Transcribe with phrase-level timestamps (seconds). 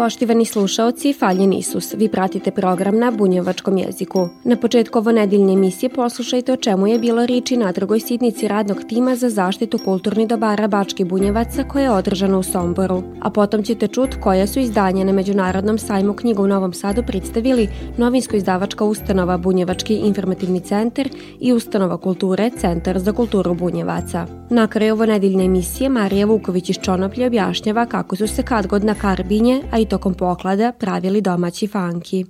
[0.00, 4.28] Poštivani slušaoci, faljen Isus, vi pratite program na bunjevačkom jeziku.
[4.44, 8.78] Na početku ovo nedeljne emisije poslušajte o čemu je bilo riči na drugoj sidnici radnog
[8.88, 13.02] tima za zaštitu kulturnih dobara Bački bunjevaca koja je održana u Somboru.
[13.20, 17.68] A potom ćete čut koja su izdanja na Međunarodnom sajmu knjiga u Novom Sadu predstavili
[17.96, 21.08] novinsko-izdavačka ustanova Bunjevački informativni centar
[21.40, 24.26] i ustanova kulture Centar za kulturu bunjevaca.
[24.50, 28.84] Na kraju ovo nedeljne emisije Marija Vuković iz Čonoplje objašnjava kako su se kad god
[28.84, 32.24] na Karbinje, a i tokom poklada pravili domaći fanki.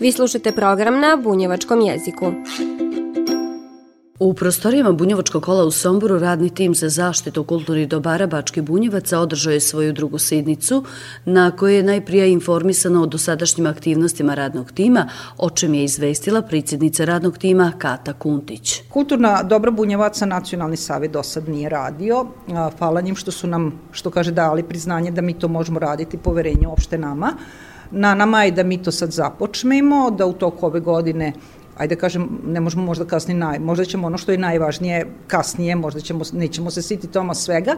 [0.00, 2.32] Vi slušate program na bunjevačkom jeziku.
[4.24, 9.52] U prostorijama Bunjevačkog kola u Somboru radni tim za zaštitu kulturnih dobara Bački Bunjevaca održao
[9.52, 10.84] je svoju drugu sidnicu
[11.24, 15.08] na kojoj je najprije informisano o dosadašnjim aktivnostima radnog tima,
[15.38, 18.80] o čem je izvestila predsjednica radnog tima Kata Kuntić.
[18.88, 22.26] Kulturna dobra Bunjevaca nacionalni savjet do sad nije radio.
[22.78, 26.68] Hvala njim što su nam, što kaže, dali priznanje da mi to možemo raditi, poverenje
[26.68, 27.32] opšte nama.
[27.90, 31.32] Na nama je da mi to sad započnemo, da u toku ove godine
[31.76, 36.00] ajde kažem, ne možemo možda kasnije naj, možda ćemo ono što je najvažnije kasnije, možda
[36.00, 37.76] ćemo, nećemo se siti toma svega,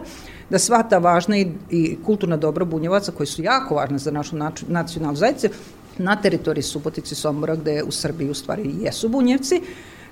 [0.49, 4.35] da sva ta važna i, i kulturna dobra bunjevaca koji su jako važne za našu
[4.67, 5.47] nacionalnu zajednicu,
[5.97, 9.61] na teritoriji Subotice i Sombora, gde u Srbiji u stvari jesu bunjevci,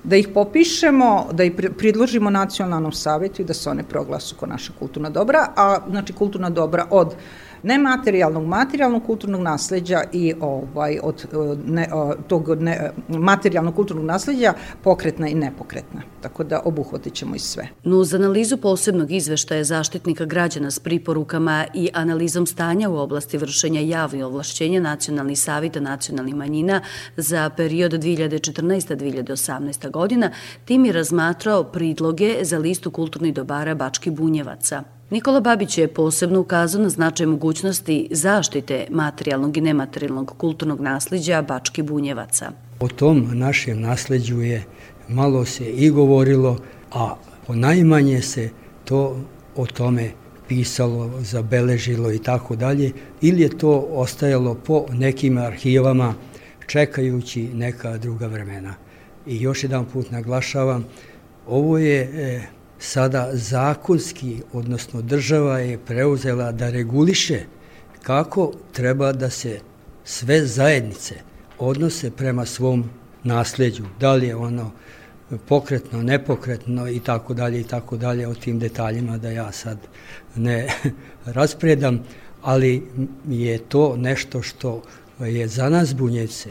[0.03, 4.73] da ih popišemo, da ih pridložimo nacionalnom savjetu i da se one proglasu kao naša
[4.79, 7.15] kulturna dobra, a znači kulturna dobra od
[7.63, 11.25] nematerijalnog, materijalnog kulturnog nasleđa i ovaj, od
[11.65, 11.87] ne,
[12.27, 14.53] tog ne, materijalnog kulturnog nasleđa
[14.83, 16.01] pokretna i nepokretna.
[16.21, 17.67] Tako da obuhvatit ćemo i sve.
[17.83, 23.81] No, uz analizu posebnog izveštaja zaštitnika građana s priporukama i analizom stanja u oblasti vršenja
[23.81, 26.81] javnih ovlašćenja Nacionalnih savita nacionalnih manjina
[27.17, 30.31] za period 2014-2018 godina,
[30.65, 34.94] tim je razmatrao pridloge za listu kulturnih dobara Bački Bunjevaca.
[35.09, 41.81] Nikola Babić je posebno ukazao na značaj mogućnosti zaštite materijalnog i nematerijalnog kulturnog nasliđa Bački
[41.81, 42.51] Bunjevaca.
[42.79, 44.63] O tom našem nasleđu je
[45.09, 46.57] malo se i govorilo,
[46.91, 47.15] a
[47.47, 48.49] najmanje se
[48.85, 49.21] to
[49.55, 50.11] o tome
[50.47, 52.91] pisalo, zabeležilo i tako dalje,
[53.21, 56.13] ili je to ostajalo po nekim arhivama
[56.67, 58.73] čekajući neka druga vremena.
[59.27, 60.85] I još jedan put naglašavam,
[61.47, 62.41] ovo je e,
[62.85, 67.39] sada zakonski, odnosno država je preuzela da reguliše
[68.03, 69.59] kako treba da se
[70.03, 71.15] sve zajednice
[71.59, 72.89] odnose prema svom
[73.23, 74.71] nasleđu, da li je ono
[75.47, 79.77] pokretno, nepokretno i tako dalje i tako dalje o tim detaljima da ja sad
[80.35, 80.67] ne
[81.37, 82.03] raspredam,
[82.41, 82.83] ali
[83.29, 84.81] je to nešto što
[85.19, 86.49] je za nas bunjevce.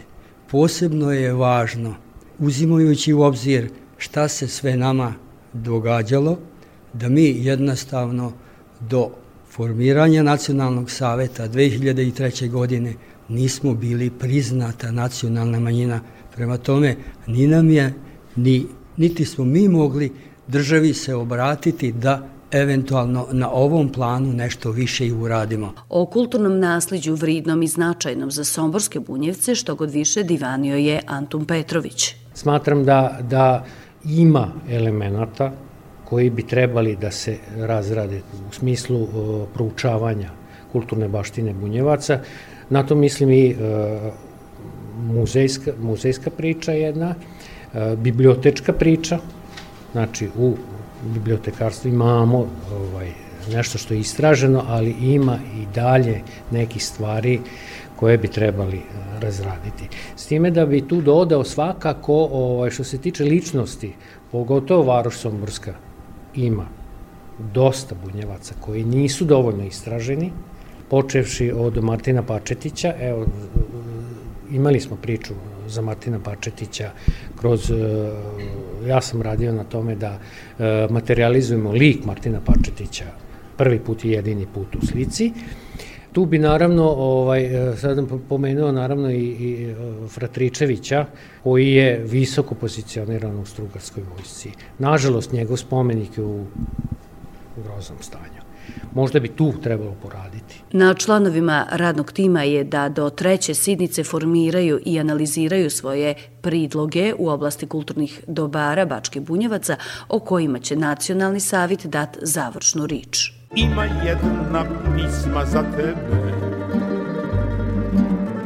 [0.50, 1.94] Posebno je važno
[2.38, 5.23] uzimajući u obzir šta se sve nama
[5.54, 6.38] događalo
[6.92, 8.32] da mi jednostavno
[8.80, 9.10] do
[9.50, 12.50] formiranja Nacionalnog saveta 2003.
[12.50, 12.94] godine
[13.28, 16.00] nismo bili priznata nacionalna manjina.
[16.34, 17.94] Prema tome, ni nam je,
[18.36, 18.66] ni,
[18.96, 20.12] niti smo mi mogli
[20.48, 25.72] državi se obratiti da eventualno na ovom planu nešto više i uradimo.
[25.88, 31.44] O kulturnom nasliđu vridnom i značajnom za somborske bunjevce što god više divanio je Antun
[31.44, 32.14] Petrović.
[32.34, 33.64] Smatram da, da
[34.08, 35.52] ima elemenata
[36.04, 39.08] koji bi trebali da se razrade u smislu uh,
[39.54, 40.30] proučavanja
[40.72, 42.20] kulturne baštine Bunjevaca.
[42.70, 44.12] Na to mislim i uh,
[44.98, 49.18] muzejska, muzejska priča jedna, uh, bibliotečka priča,
[49.92, 50.54] znači u
[51.14, 53.08] bibliotekarstvu imamo ovaj,
[53.52, 57.40] nešto što je istraženo, ali ima i dalje nekih stvari
[57.96, 58.80] koje bi trebali
[59.20, 59.88] razraditi.
[60.16, 63.92] S time da bi tu dodao svakako, ovaj, što se tiče ličnosti,
[64.32, 65.74] pogotovo Varoš Somborska
[66.34, 66.66] ima
[67.38, 70.32] dosta bunjevaca koji nisu dovoljno istraženi,
[70.90, 73.26] počevši od Martina Pačetića, evo,
[74.50, 75.34] imali smo priču
[75.66, 76.90] za Martina Pačetića
[77.40, 77.74] kroz, e,
[78.86, 80.18] ja sam radio na tome da
[80.58, 83.04] e, materializujemo lik Martina Pačetića
[83.56, 85.32] prvi put i jedini put u slici,
[86.14, 89.74] Tu bi naravno, ovaj, e, sad pomenuo naravno i, i e,
[90.08, 91.06] Fratričevića,
[91.42, 94.50] koji je visoko pozicioniran u Strugarskoj vojsci.
[94.78, 96.44] Nažalost, njegov spomenik je u
[97.64, 98.44] groznom stanju.
[98.94, 100.62] Možda bi tu trebalo poraditi.
[100.72, 107.28] Na članovima radnog tima je da do treće sidnice formiraju i analiziraju svoje pridloge u
[107.28, 109.76] oblasti kulturnih dobara Bačke Bunjevaca
[110.08, 113.43] o kojima će Nacionalni savit dat završnu rič.
[113.56, 114.64] Ima jedna
[114.94, 116.34] pisma za tebe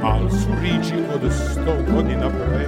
[0.02, 2.66] Al su riči od sto godina pre.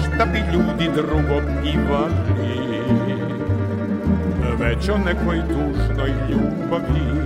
[0.00, 2.48] Šta bi ljudi drugo pivali?
[4.58, 7.18] Već o nekoj tužnoj ljubavi.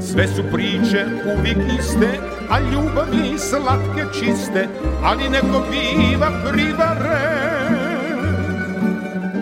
[0.00, 1.04] Sve su priče
[1.38, 2.18] uvijek iste
[2.50, 4.68] A ljubavi slatke čiste
[5.04, 7.73] Ali neko biva privaren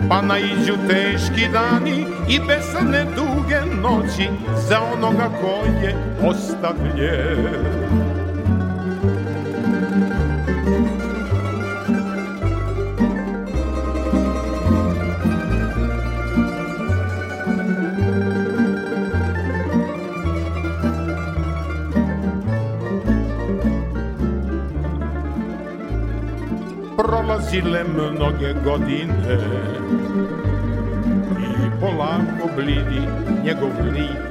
[0.09, 4.29] Pa naiđu teški dani i besane duge noći
[4.69, 7.93] Za onoga ko je ostavljen.
[26.97, 29.82] Prolazile mnoge godine
[31.83, 33.01] polako blidi
[33.43, 34.23] njegov lik.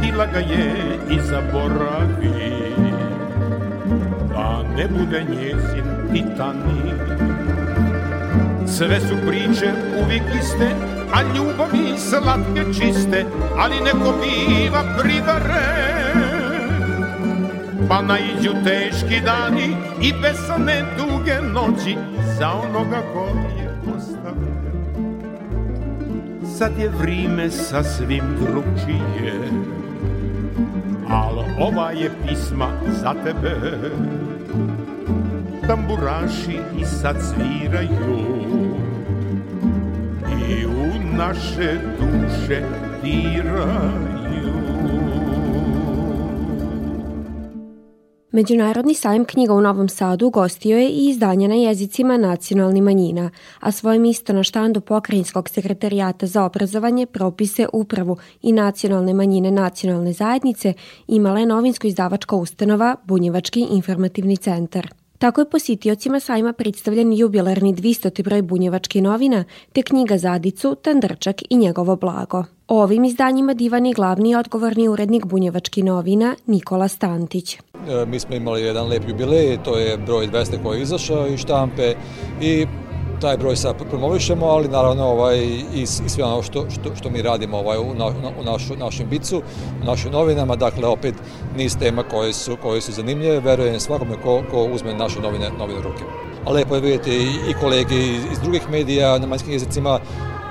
[0.00, 0.72] Tila ga je
[1.10, 2.66] i zaboravi.
[4.28, 7.00] Da ne bude njezin titanik
[8.66, 10.70] Sve su priče uvijek iste,
[11.14, 13.24] a ljubavi slatke čiste,
[13.58, 16.36] ali neko biva privaren
[17.88, 21.96] Pa naiđu teški dani i besane duge noći
[22.38, 23.26] Za onoga ko
[23.58, 23.65] je
[26.58, 29.32] Sad je vrime sasvim drugčije
[31.08, 32.68] Al ova je pisma
[33.02, 33.56] za tebe.
[35.66, 38.36] Tamburaši i sad sviraju
[40.48, 42.62] I u naše duše
[43.02, 44.15] diraju
[48.36, 53.30] Međunarodni sajam knjiga u Novom Sadu gostio je i izdanje na jezicima nacionalnih manjina,
[53.60, 60.12] a svoje misto na štandu Pokrajinskog sekretarijata za obrazovanje, propise, upravu i nacionalne manjine nacionalne
[60.12, 60.72] zajednice
[61.08, 64.88] imala je novinsko-izdavačka ustanova Bunjevački informativni centar.
[65.18, 68.22] Tako je positiocima sajma predstavljen jubilarni 200.
[68.22, 72.44] broj bunjevačke novina, te knjiga Zadicu, Tandrčak i njegovo blago.
[72.68, 77.58] O ovim izdanjima divan je glavni odgovorni urednik bunjevački novina Nikola Stantić.
[77.88, 81.40] E, mi smo imali jedan lep jubilej, to je broj 200 koji je izašao iz
[81.40, 81.94] štampe
[82.40, 82.66] i
[83.20, 87.22] taj broj sad promovišemo, ali naravno ovaj, i, i sve ono što, što, što mi
[87.22, 88.06] radimo ovaj, u, na,
[88.40, 89.42] u našu, našem bicu,
[89.82, 91.14] u našim novinama, dakle opet
[91.56, 95.80] niz tema koje su, koje su zanimljive, verujem svakome ko, ko uzme naše novine, novine
[95.80, 96.04] ruke.
[96.44, 100.00] A lepo je vidjeti i, i kolege iz, iz drugih medija na manjskim jezicima,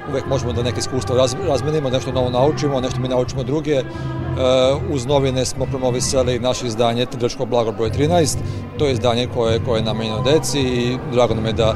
[0.10, 3.80] uvek možemo da neke iskustva raz, razmenimo, nešto novo naučimo, nešto mi naučimo druge.
[3.80, 8.38] Uh, uz novine smo promovisali naše izdanje Trdačko blago broj 13,
[8.78, 11.76] to je izdanje koje, koje je namenjeno deci i drago nam je da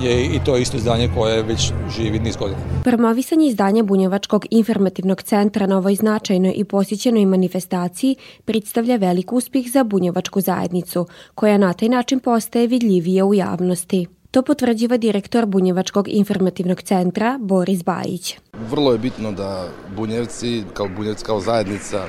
[0.00, 2.58] je i to isto izdanje koje već živi niz godina.
[2.84, 9.84] Promovisanje izdanja Bunjevačkog informativnog centra na ovoj značajnoj i posjećenoj manifestaciji predstavlja velik uspih za
[9.84, 14.06] Bunjevačku zajednicu, koja na taj način postaje vidljivije u javnosti.
[14.34, 18.34] To potvrđiva direktor Bunjevačkog informativnog centra Boris Bajić.
[18.70, 22.06] Vrlo je bitno da Bunjevci, kao Bunjevci kao zajednica,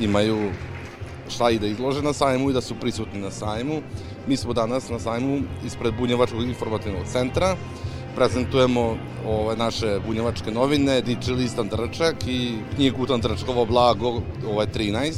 [0.00, 0.50] imaju
[1.28, 3.80] šta i da izlože na sajmu i da su prisutni na sajmu.
[4.26, 7.56] Mi smo danas na sajmu ispred Bunjevačkog informativnog centra.
[8.14, 8.96] Prezentujemo
[9.26, 15.12] ove naše bunjevačke novine, Diči list Andračak i knjigu Andračkovo blago, ovaj 13.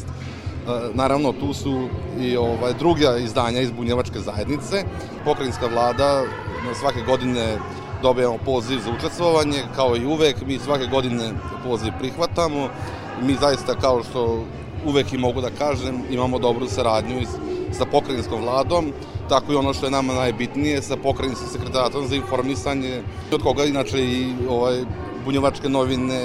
[0.67, 1.89] E, naravno, tu su
[2.21, 4.85] i ovaj, druga izdanja iz bunjevačke zajednice.
[5.25, 6.23] Pokrajinska vlada
[6.81, 7.59] svake godine
[8.03, 11.33] dobijamo poziv za učestvovanje, kao i uvek, mi svake godine
[11.65, 12.69] poziv prihvatamo.
[13.23, 14.45] Mi zaista, kao što
[14.87, 17.21] uvek i mogu da kažem, imamo dobru saradnju
[17.73, 18.93] sa pokrajinskom vladom,
[19.29, 24.05] tako i ono što je nama najbitnije sa pokrajinskim sekretaratom za informisanje, od koga inače
[24.05, 24.85] i ovaj,
[25.27, 26.21] bunjevačke novine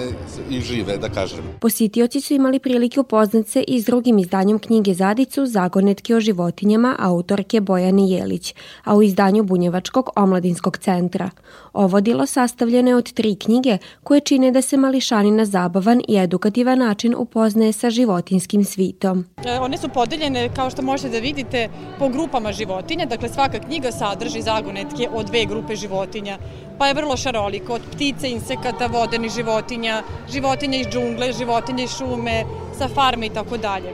[0.50, 1.40] i žive, da kažem.
[1.60, 6.96] Positioci su imali prilike upoznat se i s drugim izdanjem knjige Zadicu Zagonetke o životinjama
[7.00, 11.30] autorke Bojane Jelić, a u izdanju Bunjevačkog omladinskog centra.
[11.74, 16.18] Ovo dilo sastavljeno je od tri knjige koje čine da se mališani na zabavan i
[16.18, 19.26] edukativan način upoznaje sa životinskim svitom.
[19.46, 23.06] E, one su podeljene, kao što možete da vidite, po grupama životinja.
[23.06, 26.38] Dakle, svaka knjiga sadrži zagonetke od dve grupe životinja
[26.82, 30.00] pa je vrlo šaroliko, od ptice, insekata, vodenih životinja,
[30.34, 32.46] životinja iz džungle, životinja iz šume,
[32.78, 33.94] sa farme i tako dalje.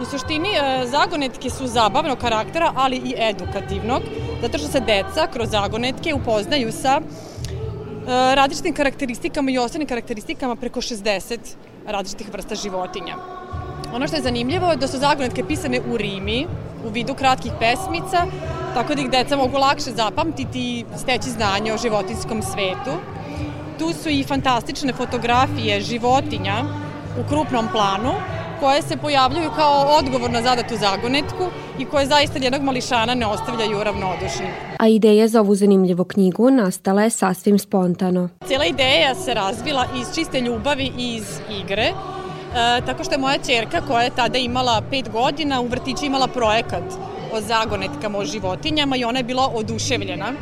[0.00, 4.02] U suštini, e, zagonetke su zabavnog karaktera, ali i edukativnog,
[4.42, 7.00] zato što se deca kroz zagonetke upoznaju sa
[8.34, 11.38] različitim karakteristikama i ostalim karakteristikama preko 60
[11.86, 13.39] različitih vrsta životinja.
[13.94, 16.46] Ono što je zanimljivo je da su zagonetke pisane u rimi,
[16.86, 18.26] u vidu kratkih pesmica,
[18.74, 22.94] tako da ih deca mogu lakše zapamtiti i steći znanje o životinskom svetu.
[23.78, 26.64] Tu su i fantastične fotografije životinja
[27.20, 28.12] u krupnom planu,
[28.60, 31.44] koje se pojavljuju kao odgovor na zadatu zagonetku
[31.78, 34.46] i koje zaista jednog mališana ne ostavljaju ravnodušni.
[34.78, 38.28] A ideja za ovu zanimljivu knjigu nastala je sasvim spontano.
[38.46, 41.92] Cijela ideja se razvila iz čiste ljubavi i iz igre,
[42.86, 46.82] tako što je moja čerka koja je tada imala pet godina u vrtiću imala projekat
[47.32, 50.32] o zagonetkama, o životinjama i ona je bila oduševljena.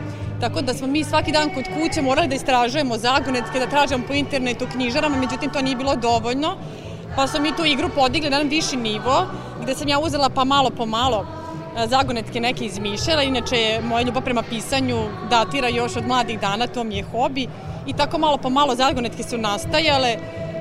[0.40, 4.14] Tako da smo mi svaki dan kod kuće morali da istražujemo zagonetke, da tražimo po
[4.14, 6.56] internetu, knjižarama, međutim to nije bilo dovoljno
[7.18, 9.26] pa smo mi tu igru podigli na jedan viši nivo,
[9.62, 11.26] gde sam ja uzela pa malo po malo
[11.76, 14.96] e, zagonetke neke izmišljala, inače moja ljubav prema pisanju
[15.30, 17.48] datira još od mladih dana, to mi je hobi.
[17.86, 20.16] I tako malo po malo zagonetke su nastajale,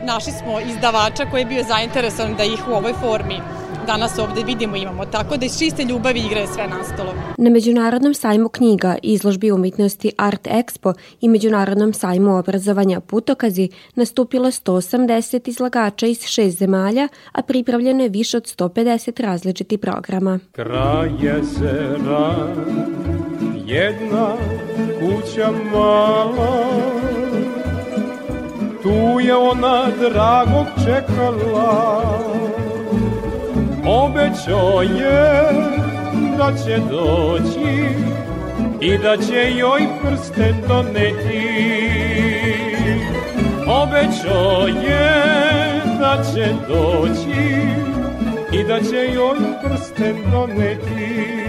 [0.05, 3.39] našli smo izdavača koji je bio zainteresovan da ih u ovoj formi
[3.87, 7.13] danas ovde vidimo imamo, tako da iz čiste ljubavi igre je sve nastalo.
[7.37, 15.49] Na Međunarodnom sajmu knjiga, izložbi umetnosti Art Expo i Međunarodnom sajmu obrazovanja Putokazi nastupilo 180
[15.49, 20.39] izlagača iz šest zemalja, a pripravljeno je više od 150 različitih programa.
[20.51, 22.53] Kraj jezera,
[23.65, 24.35] jedna
[24.99, 27.06] kuća mala,
[28.87, 32.03] tu je ona dragog čekala,
[33.85, 35.51] Obećao je
[36.37, 37.89] da će doći
[38.81, 41.47] i da će joj prste doneti.
[43.67, 45.23] Obećao je
[45.99, 47.47] da će doći
[48.51, 51.46] i da će joj prste doneti.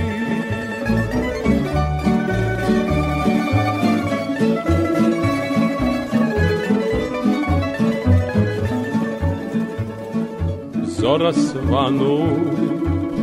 [11.00, 12.28] Zora svanu,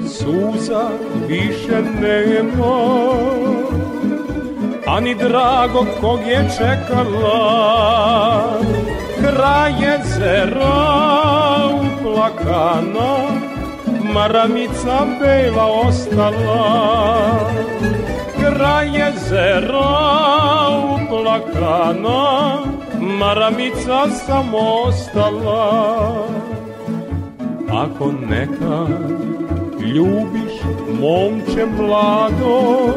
[0.07, 0.89] suza
[1.27, 2.77] više nema,
[4.87, 7.39] ani drago kog je čekala,
[9.19, 10.75] kraj jezera
[11.81, 13.15] uplakana,
[14.13, 17.39] maramica bela ostala.
[18.39, 19.89] Kraj jezera
[20.95, 22.57] uplakana,
[22.99, 26.25] maramica samo ostala.
[27.75, 28.87] Ako neka
[29.95, 30.53] ljubiš
[30.99, 32.93] momče mlado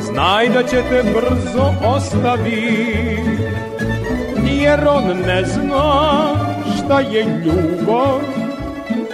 [0.00, 3.18] Znaj da će te brzo ostavi
[4.60, 6.34] Jer on ne zna
[6.76, 8.20] šta je ljubav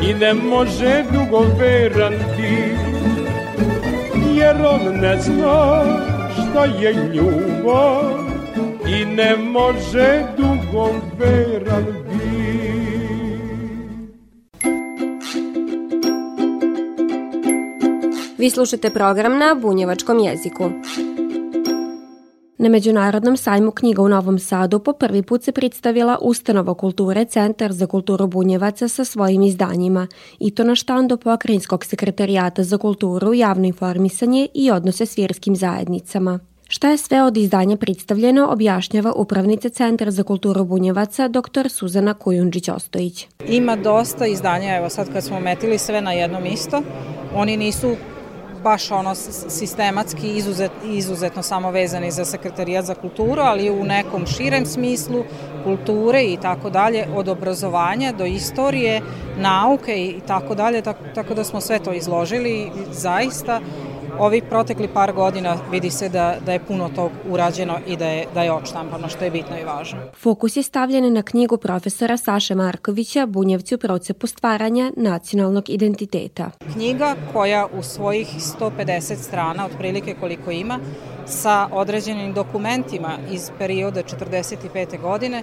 [0.08, 2.74] I ne može dugo veran ti
[4.34, 5.82] Jer on ne zna
[6.32, 8.04] šta je ljubav
[8.88, 12.03] I ne može dugo veran
[18.38, 20.70] Vi slušate program na bunjevačkom jeziku.
[22.58, 27.72] Na Međunarodnom sajmu knjiga u Novom Sadu po prvi put se predstavila Ustanova kulture Centar
[27.72, 30.06] za kulturu Bunjevaca sa svojim izdanjima
[30.38, 36.40] i to na štandu Pokrajinskog sekretarijata za kulturu, javno informisanje i odnose s vjerskim zajednicama.
[36.68, 41.68] Šta je sve od izdanja predstavljeno objašnjava upravnica Centra za kulturu Bunjevaca dr.
[41.68, 43.26] Suzana Kujundžić-Ostojić.
[43.48, 46.82] Ima dosta izdanja, evo sad kad smo metili sve na jedno isto,
[47.34, 47.96] oni nisu
[48.64, 49.14] baš ono
[49.48, 55.24] sistematski izuzet, izuzetno samo vezani za sekretarijat za kulturu, ali u nekom širem smislu
[55.64, 59.00] kulture i tako dalje, od obrazovanja do istorije,
[59.38, 63.60] nauke i tako dalje, tako, tako da smo sve to izložili zaista
[64.18, 68.26] Ovih protekli par godina vidi se da, da je puno tog urađeno i da je,
[68.34, 69.98] da je odštampano, što je bitno i važno.
[70.22, 76.50] Fokus je stavljen na knjigu profesora Saše Markovića Bunjevci u procepu stvaranja nacionalnog identiteta.
[76.72, 78.28] Knjiga koja u svojih
[78.60, 80.78] 150 strana, otprilike koliko ima,
[81.26, 85.00] sa određenim dokumentima iz perioda 45.
[85.00, 85.42] godine,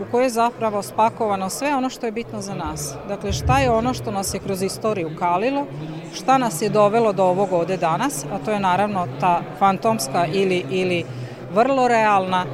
[0.00, 2.94] u kojoj je zapravo spakovano sve ono što je bitno za nas.
[3.08, 5.66] Dakle, šta je ono što nas je kroz istoriju kalilo,
[6.14, 10.64] šta nas je dovelo do ovog ovde danas, a to je naravno ta fantomska ili,
[10.70, 11.04] ili
[11.54, 12.46] vrlo realna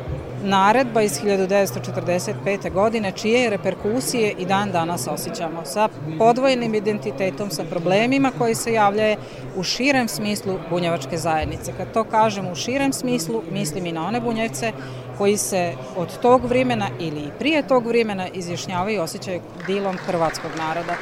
[0.43, 2.73] naredba iz 1945.
[2.73, 5.89] godine čije reperkusije i dan danas osjećamo sa
[6.19, 9.17] podvojenim identitetom, sa problemima koji se javljaju
[9.57, 11.73] u širem smislu bunjevačke zajednice.
[11.77, 14.73] Kad to kažem u širem smislu, mislim i na one bunjevce
[15.19, 20.95] koji se od tog vremena ili prije tog vremena izjašnjavaju i osjećaju dilom hrvatskog naroda.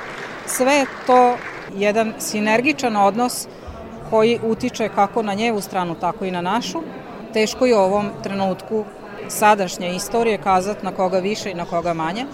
[0.47, 1.37] Sve to
[1.75, 3.49] jedan sinergičan odnos
[4.11, 6.83] koji utiče kako na njevu stranu, tako i na našu.
[7.33, 8.85] Teško je u ovom trenutku
[9.29, 12.27] sadašnje istorije kazati na koga više i na koga manje,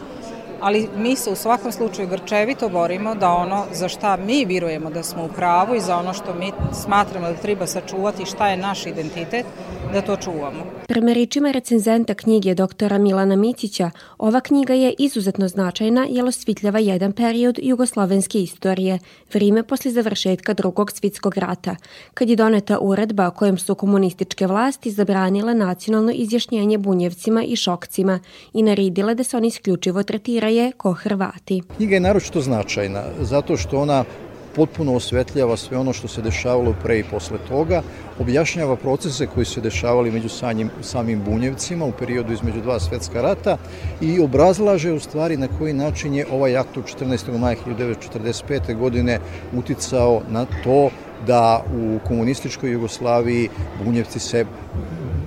[0.60, 5.02] ali mi se u svakom slučaju grčevito borimo da ono za šta mi virujemo da
[5.02, 8.86] smo u pravu i za ono što mi smatramo da treba sačuvati šta je naš
[8.86, 9.46] identitet,
[9.92, 10.64] da to čuvamo.
[10.88, 17.12] Prema rečima recenzenta knjige doktora Milana Micića, ova knjiga je izuzetno značajna jer osvitljava jedan
[17.12, 18.98] period jugoslovenske istorije,
[19.32, 21.76] vrime posle završetka drugog svitskog rata,
[22.14, 28.20] kad je doneta uredba kojom su komunističke vlasti zabranile nacionalno izjašnjenje bunjevcima i šokcima
[28.52, 31.62] i naredile da se oni isključivo tretiraju ko Hrvati.
[31.76, 34.04] Knjiga je naročito značajna zato što ona
[34.56, 37.82] potpuno osvetljava sve ono što se dešavalo pre i posle toga,
[38.18, 43.56] objašnjava procese koji se dešavali među samim, samim bunjevcima u periodu između dva svetska rata
[44.00, 47.38] i obrazlaže u stvari na koji način je ovaj akt od 14.
[47.38, 48.78] maja 1945.
[48.78, 49.18] godine
[49.52, 50.90] uticao na to
[51.26, 53.48] da u komunističkoj Jugoslaviji
[53.84, 54.44] bunjevci se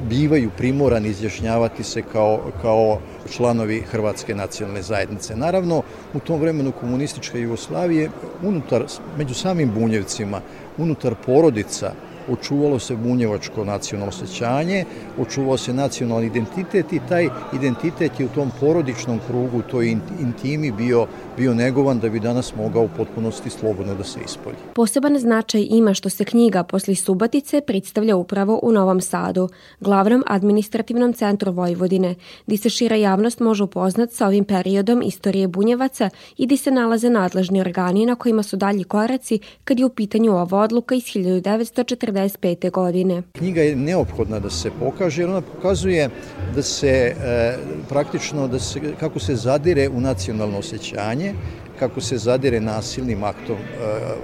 [0.09, 2.99] bivaju primorani izjašnjavati se kao, kao
[3.31, 5.35] članovi Hrvatske nacionalne zajednice.
[5.35, 5.81] Naravno,
[6.13, 8.09] u tom vremenu komunističke Jugoslavije,
[8.43, 8.85] unutar,
[9.17, 10.41] među samim bunjevcima,
[10.77, 11.93] unutar porodica,
[12.29, 14.85] očuvalo se bunjevačko nacionalno osjećanje,
[15.19, 21.07] očuvao se nacionalni identitet i taj identitet je u tom porodičnom krugu, toj intimi bio,
[21.37, 24.55] bio negovan da bi danas mogao u potpunosti slobodno da se ispolji.
[24.75, 29.49] Poseban značaj ima što se knjiga posle Subatice predstavlja upravo u Novom Sadu,
[29.79, 32.15] glavnom administrativnom centru Vojvodine,
[32.47, 37.09] gde se šira javnost može upoznat sa ovim periodom istorije bunjevaca i gde se nalaze
[37.09, 42.11] nadležni organi na kojima su dalji koraci kad je u pitanju ova odluka iz 1940
[42.13, 42.71] 1945.
[42.71, 43.23] godine.
[43.31, 46.09] Knjiga je neophodna da se pokaže jer ona pokazuje
[46.55, 47.57] da se e,
[47.89, 51.33] praktično da se, kako se zadire u nacionalno osjećanje,
[51.79, 53.59] kako se zadire nasilnim aktom e,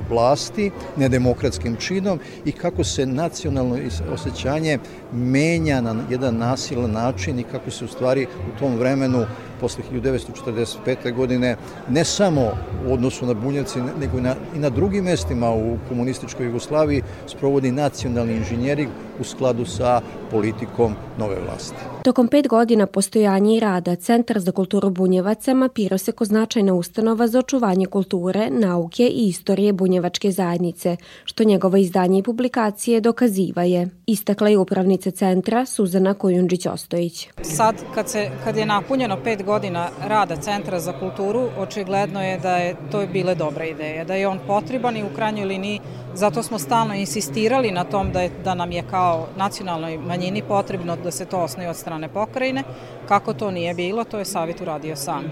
[0.09, 3.77] vlasti, nedemokratskim činom i kako se nacionalno
[4.13, 4.79] osjećanje
[5.13, 9.25] menja na jedan nasilan način i kako se u stvari u tom vremenu
[9.59, 11.13] posle 1945.
[11.15, 11.55] godine
[11.89, 12.51] ne samo
[12.87, 17.71] u odnosu na Bunjevci, nego i na, i na drugim mestima u komunističkoj Jugoslaviji sprovodi
[17.71, 21.75] nacionalni inženjering u skladu sa politikom nove vlasti.
[22.03, 27.27] Tokom pet godina postojanja i rada Centar za kulturu Bunjevaca mapirao se ko značajna ustanova
[27.27, 33.89] za očuvanje kulture, nauke i istorije bunjevačke zajednice, što njegovo izdanje i publikacije dokaziva je.
[34.05, 37.27] Istakla je upravnica centra Suzana Kojundžić-Ostojić.
[37.41, 42.57] Sad, kad, se, kad je napunjeno pet godina rada Centra za kulturu, očigledno je da
[42.57, 45.79] je to je bile dobra ideja, da je on potreban i u krajnjoj liniji
[46.13, 50.95] zato smo stalno insistirali na tom da, je, da nam je kao nacionalnoj manjini potrebno
[50.95, 52.63] da se to osnoje od strane pokrajine.
[53.07, 55.23] Kako to nije bilo, to je Savjet uradio sam.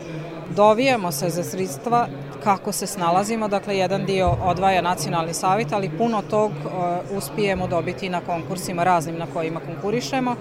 [0.55, 2.07] Dovijamo se za sredstva
[2.43, 8.09] kako se snalazimo, dakle jedan dio odvaja nacionalni savjet, ali puno tog uh, uspijemo dobiti
[8.09, 10.35] na konkursima raznim na kojima konkurišemo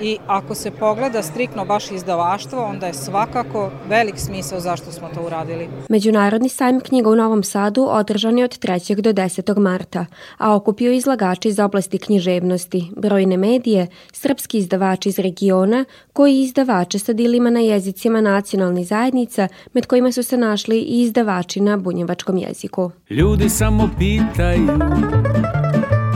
[0.00, 5.22] i ako se pogleda striktno baš izdavaštvo, onda je svakako velik smisao zašto smo to
[5.26, 5.68] uradili.
[5.88, 9.00] Međunarodni sajm knjiga u Novom Sadu održan je od 3.
[9.00, 9.58] do 10.
[9.58, 10.06] marta,
[10.38, 17.12] a okupio izlagači iz oblasti književnosti, brojne medije, srpski izdavači iz regiona, koji izdavače sa
[17.12, 22.90] dilima na jezicima nacionalnih zajednica, med kojima su se našli i izdavači na bunjevačkom jeziku.
[23.10, 24.68] Ljudi samo pitaju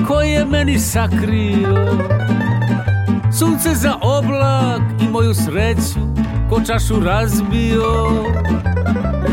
[0.08, 2.31] ko je meni sakrio
[3.38, 6.00] Sunce za oblak i moju sreću
[6.50, 8.12] ko čašu razbio.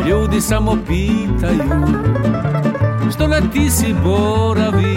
[0.08, 1.88] Ljudi samo pitaju
[3.14, 4.96] što na ti si boravi?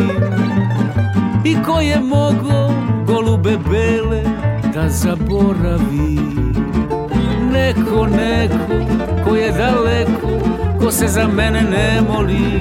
[1.45, 2.75] I ko je mogo
[3.07, 4.23] golube bele
[4.75, 6.19] da zaboravi?
[7.53, 8.85] Neko, neko
[9.25, 10.29] ko je daleko
[10.81, 12.61] ko se za mene ne moli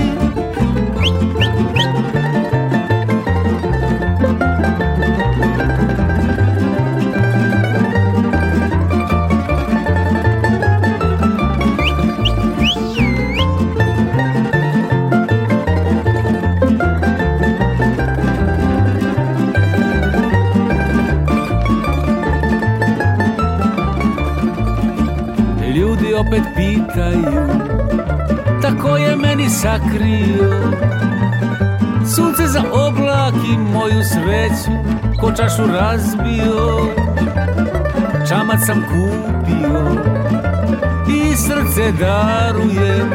[27.11, 27.47] Pitaju
[28.61, 30.71] Tako je meni sakrio.
[32.15, 34.71] Sunce za oblak i moju sreću
[35.19, 36.87] Ko čašu razbio.
[38.29, 40.01] Čamac sam kupio
[41.07, 43.11] I srce darujem.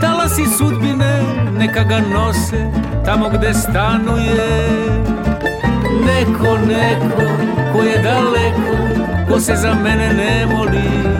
[0.00, 1.22] Talasi sudbine
[1.58, 2.70] nek neka ga nose
[3.04, 4.50] tamo gde stanuje.
[6.06, 7.22] Neko, neko,
[7.72, 8.76] ko je daleko,
[9.28, 11.19] ko se za mene ne moli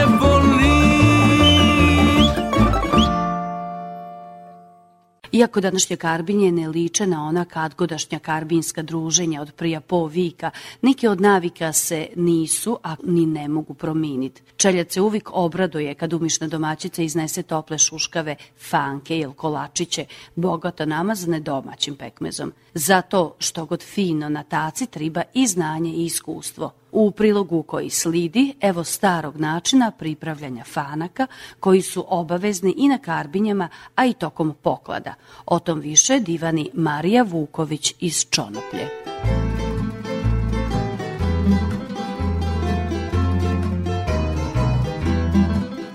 [5.41, 10.51] Iako današnje karbinje ne liče na ona kadgodašnja karbinska druženja od prija po vika,
[10.81, 14.41] neke od navika se nisu, a ni ne mogu prominiti.
[14.57, 18.35] Čeljac se uvijek obraduje kad umišna domaćica iznese tople šuškave,
[18.69, 22.53] fanke ili kolačiće, bogato namazane domaćim pekmezom.
[22.73, 26.71] Zato što god fino na taci triba i znanje i iskustvo.
[26.91, 31.27] U prilogu koji slidi, evo starog načina pripravljanja fanaka,
[31.59, 35.13] koji su obavezni i na karbinjama, a i tokom poklada.
[35.45, 38.89] O tom više divani Marija Vuković iz Čonoplje.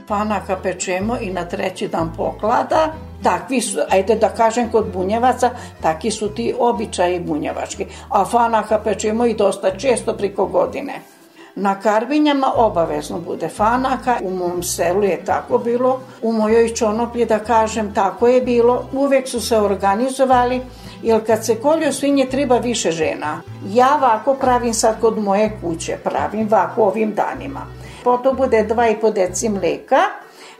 [0.09, 5.51] Fanaka pečemo i na treći dan poklada, takvi su, ajde da kažem kod bunjevaca,
[5.83, 7.87] takvi su ti običaji bunjevački.
[8.09, 11.01] A fanaka pečemo i dosta često priko godine.
[11.59, 17.39] Na Karbinjama obavezno bude fanaka, u mom selu je tako bilo, u mojoj čonoplji da
[17.39, 20.61] kažem tako je bilo, uvek su se organizovali,
[21.03, 23.41] jer kad se kolju svinje treba više žena.
[23.73, 27.67] Ja ovako pravim sad kod moje kuće, pravim ovako ovim danima.
[28.05, 30.01] Potom bude 2,5 deci mleka,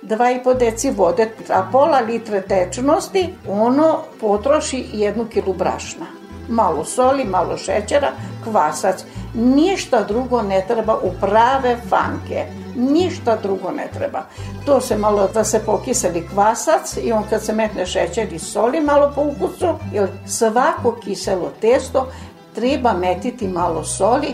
[0.03, 6.07] 2,5 deci vode, a pola litre tečnosti, ono potroši jednu kilu brašna.
[6.49, 8.13] Malo soli, malo šećera,
[8.45, 9.05] kvasac.
[9.35, 12.47] Ništa drugo ne treba u prave fanke.
[12.77, 14.23] Ništa drugo ne treba.
[14.67, 18.81] To se malo da se pokiseli kvasac i on kad se metne šećer i soli
[18.81, 22.09] malo po ukusu, jer svako kiselo testo
[22.55, 24.29] treba metiti malo soli,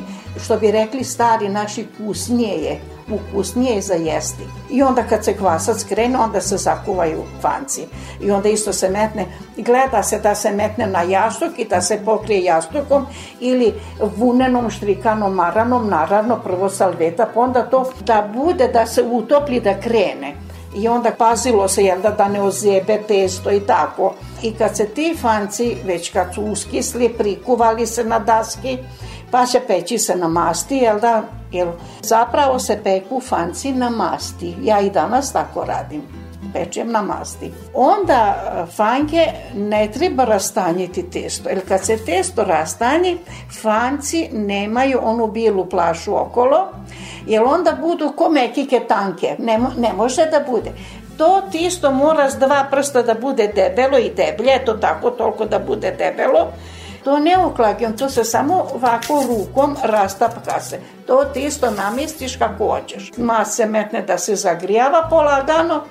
[0.44, 4.42] što bi rekli stari naši kusnije je ukusnije za jesti.
[4.70, 7.86] I onda kad se kvasac krene, onda se zakuvaju fanci.
[8.20, 12.00] I onda isto se metne, gleda se da se metne na jastuk i da se
[12.04, 13.06] pokrije jastukom
[13.40, 13.74] ili
[14.16, 19.80] vunenom štrikanom maranom, naravno prvo salveta, pa onda to da bude da se utopli da
[19.80, 20.34] krene.
[20.76, 24.14] I onda pazilo se jel da, da ne ozebe testo i tako.
[24.42, 28.78] I kad se ti fanci, već kad su uskisli, prikuvali se na daski,
[29.32, 31.68] pa se peći se na masti, jel da, Jer
[32.02, 34.56] zapravo se peku fanci na masti.
[34.62, 36.02] Ja i danas tako radim
[36.52, 37.52] pečem na masti.
[37.74, 43.18] Onda e, fanke ne treba rastanjiti testo, jer kad se testo rastanji,
[43.62, 46.68] fanci nemaju onu bilu plašu okolo,
[47.26, 49.36] jer onda budu ko mekike tanke.
[49.38, 50.72] Ne, ne može da bude.
[51.16, 55.58] To tisto mora s dva prsta da bude debelo i deblje, to tako toliko da
[55.58, 56.48] bude debelo,
[57.04, 60.80] To ne uklagijom, to se samo ovako rukom rastapka se.
[61.06, 63.10] To ti isto namestiš kako hoćeš.
[63.16, 65.82] Ma se metne da se zagrijava polagano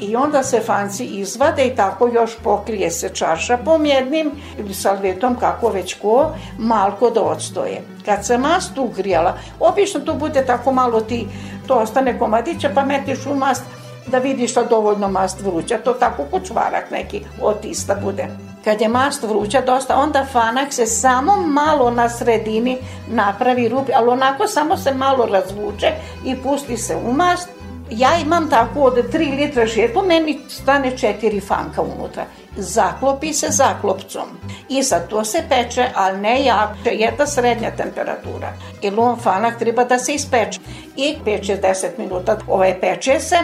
[0.00, 5.68] i onda se fanci izvade i tako još pokrije se čaršapom jednim ili salvetom kako
[5.68, 7.82] već ko, malko da odstoje.
[8.04, 11.26] Kad se mast ugrijala, obično tu bude tako malo ti,
[11.66, 13.62] to ostane komadića pa metiš u mast
[14.06, 18.47] da vidiš da dovoljno mast vruća, to tako kučvarak neki otista bude.
[18.64, 24.08] Kad je mast vruća dosta, onda fanak se samo malo na sredini napravi rupi, ali
[24.08, 25.92] onako samo se malo razvuče
[26.24, 27.48] i pusti se u mast.
[27.90, 32.24] Ja imam tako od 3 litra žetvu, meni stane 4 fanka unutra.
[32.56, 34.28] Zaklopi se zaklopcom.
[34.68, 38.52] I sad to se peče, ali ne jako, jedna srednja temperatura.
[38.82, 40.60] Jer on fanak treba da se ispeče.
[40.96, 43.36] I peče 10 minuta, ovaj peče se,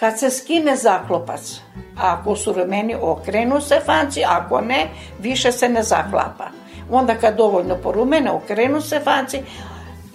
[0.00, 1.60] Kad se skine zaklopac,
[1.96, 6.44] ako su rumeni okrenu se fanci, ako ne, više se ne zaklapa.
[6.90, 9.42] Onda kad dovoljno porumene, okrenu se fanci,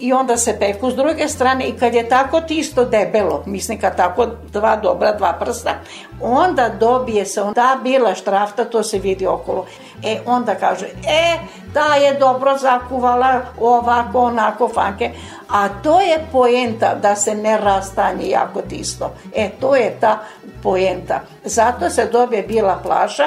[0.02, 3.96] i onda se peku s druge strane i kad je tako tisto debelo, mislim kad
[3.96, 5.74] tako dva dobra, dva prsta,
[6.20, 9.66] onda dobije se ta bila štrafta, to se vidi okolo.
[10.04, 11.38] E, onda kaže, e,
[11.74, 15.10] ta je dobro zakuvala ovako, onako, fanke,
[15.48, 19.10] a to je poenta da se ne rastanje jako tisto.
[19.34, 20.18] E, to je ta
[20.62, 21.20] poenta.
[21.44, 23.26] Zato se dobije bila plaša,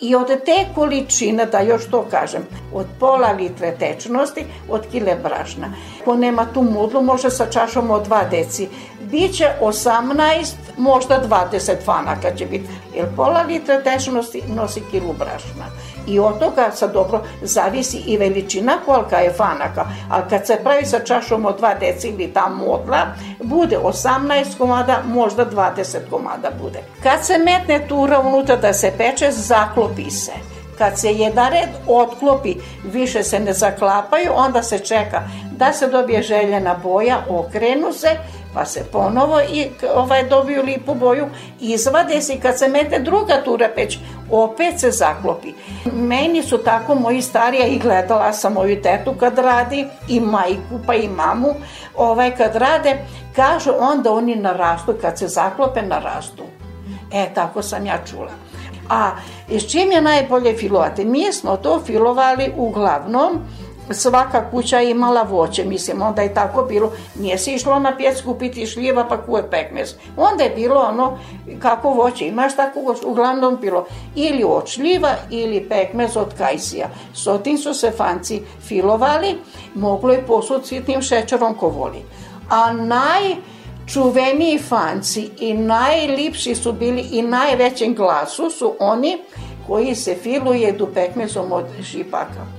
[0.00, 5.72] I od te količine, da još to kažem, od pola litre tečnosti, od kile brašna.
[6.04, 8.68] Ko nema tu mudlu, može sa čašom od 2 deci.
[9.00, 12.68] Biće 18 možda 20 fanaka će biti.
[12.94, 15.66] Jer pola litra teže nosi, nosi kilu brašna.
[16.06, 19.84] I od toga sad dobro zavisi i veličina kolika je fanaka.
[20.10, 23.06] A kad se pravi sa čašom od 2 deci ili ta modla,
[23.42, 26.78] bude 18 komada, možda 20 komada bude.
[27.02, 30.32] Kad se metne tura unutra da se peče, zaklopi se.
[30.78, 35.22] Kad se jedan red otklopi, više se ne zaklapaju, onda se čeka
[35.56, 38.08] da se dobije željena boja, okrenu se,
[38.56, 41.26] pa se ponovo i ovaj dobiju lipu boju,
[41.60, 43.98] izvade se i kad se mete druga tura peć,
[44.30, 45.52] opet se zaklopi.
[45.92, 50.94] Meni su tako moji starija i gledala sam moju tetu kad radi i majku pa
[50.94, 51.54] i mamu,
[51.96, 52.98] ovaj kad rade,
[53.34, 56.42] kažu onda oni narastu, kad se zaklope narastu.
[57.12, 58.30] E, tako sam ja čula.
[58.88, 59.10] A
[59.48, 61.04] s čim je najbolje filovati?
[61.04, 63.40] Mi smo to filovali uglavnom
[63.90, 68.66] svaka kuća imala voće, mislim, onda je tako bilo, nije se išlo na pjec kupiti
[68.66, 69.94] šljiva pa kuje pekmez.
[70.16, 71.18] Onda je bilo ono,
[71.58, 76.88] kako voće imaš, tako uglavnom bilo ili od šljiva ili pekmez od kajsija.
[77.14, 79.38] S otim su se fanci filovali,
[79.74, 82.02] moglo je posud sitnim šećerom ko voli.
[82.50, 83.34] A naj
[83.86, 89.18] čuveniji fanci i najlipši su bili i najvećem glasu su oni
[89.66, 92.55] koji se filuje du pekmezom od šipaka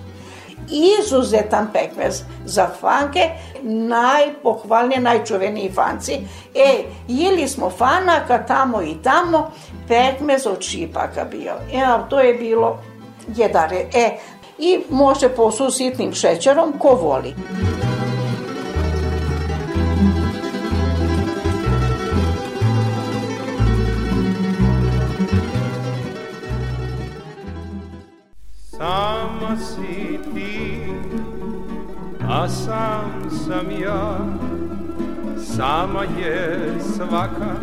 [0.72, 3.30] izuzetan pekmez za fanke,
[3.64, 6.14] najpohvalnije, najčuveniji fanci.
[6.56, 9.52] E, jeli smo fanaka tamo i tamo,
[9.88, 11.54] pekmez od šipaka bio.
[11.74, 12.80] E, to je bilo
[13.36, 13.86] jedare.
[13.94, 14.18] E,
[14.58, 17.34] i može posu sitnim šećerom, ko voli.
[17.34, 17.97] Sama
[32.38, 34.18] a sam sam ja
[35.38, 36.60] Sama je
[36.96, 37.56] svaka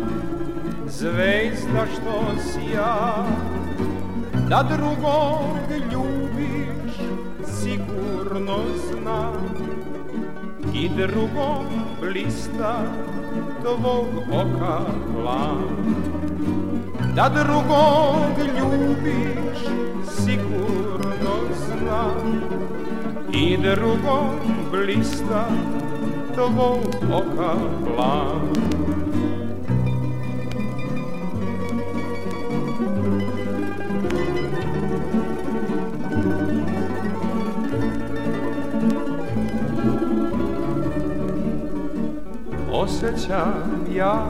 [0.87, 3.25] zvezda što si ja.
[4.49, 6.95] Da drugog ljubiš
[7.45, 8.57] sigurno
[8.91, 9.55] znam.
[10.73, 11.65] I drugom
[12.01, 12.83] blista
[13.61, 14.79] tvog oka
[15.13, 15.63] plan
[17.15, 19.59] Da drugog ljubiš
[20.17, 21.35] sigurno
[21.67, 22.41] znam
[23.37, 24.39] I drugom
[24.71, 25.47] blista
[26.33, 26.79] tvog
[27.11, 28.55] oka plan
[42.71, 44.25] Osjećam ja,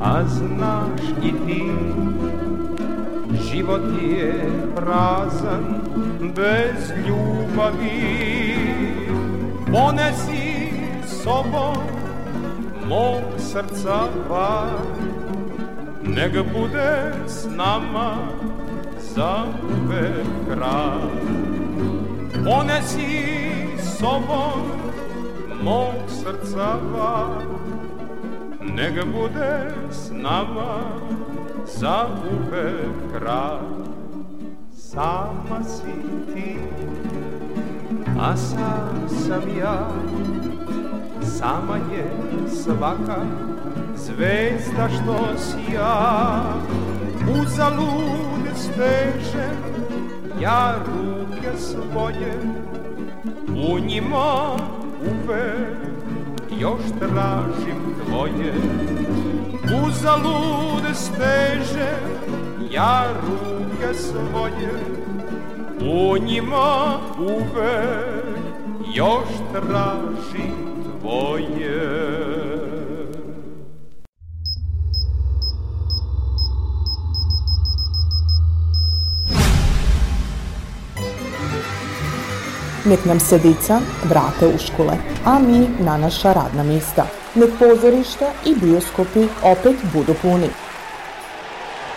[0.00, 1.62] a znaš i ti
[3.56, 4.32] Život je
[4.76, 5.64] prazan
[6.36, 8.56] bez ljubavi.
[9.72, 10.68] Ponesi
[11.06, 11.76] sobom
[12.88, 14.84] mog srca var
[16.02, 18.16] Nek bude s nama
[19.14, 21.08] za uvek kraj
[22.44, 23.24] Ponesi
[23.98, 24.60] sobom
[25.62, 27.44] mog srca var
[28.60, 31.15] Nek bude s nama
[31.66, 33.58] za uvek kraj
[34.96, 35.92] Sama si
[36.32, 36.56] ti,
[38.20, 39.88] a sam sam ja.
[41.22, 42.10] Sama je
[42.48, 43.24] svaka
[43.96, 46.42] zvezda što si ja.
[47.42, 49.56] Uzalud stežem
[50.40, 52.32] ja ruke svoje
[53.70, 54.56] U njima
[55.00, 55.78] uvek
[56.60, 58.52] još tražim tvoje
[59.66, 62.16] Uzalud stežem
[62.70, 64.70] ja ruke svoje
[65.80, 68.36] U njima uvek
[68.94, 70.54] još tražim
[71.00, 72.06] tvoje
[82.84, 87.25] Nek nam se dica vrate u škole, a mi na naša radna mista.
[87.36, 90.48] Nek pozorišta i bioskopi opet budu puni.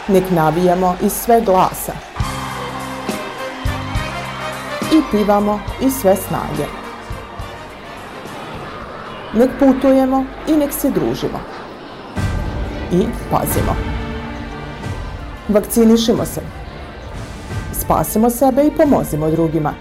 [0.08, 1.94] Nek navijamo iz sve glasa.
[4.94, 6.66] I pivamo iz sve snage.
[9.34, 11.40] Nek putujemo i nek se družimo.
[12.92, 13.76] I pazimo.
[15.50, 16.42] Vakcinišimo se.
[17.74, 19.74] Spasimo sebe i pomozimo drugima.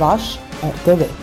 [0.00, 1.21] Vaš RTV.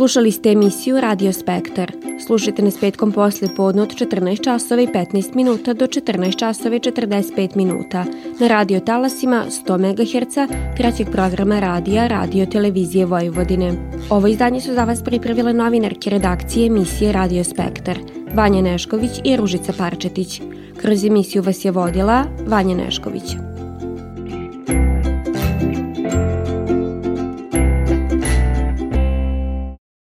[0.00, 1.92] Slušali ste emisiju Radio Spektar.
[2.26, 6.78] Slušajte nas petkom posle podne od 14 časova i 15 minuta do 14 časova i
[6.78, 8.04] 45 minuta
[8.40, 13.74] na radio talasima 100 MHz trećeg programa radija Radio Televizije Vojvodine.
[14.10, 17.98] Ovo izdanje su za vas pripravile novinarke redakcije emisije Radio Spektar,
[18.34, 20.40] Vanja Nešković i Ružica Parčetić.
[20.76, 23.49] Kroz emisiju vas je vodila Vanja Nešković.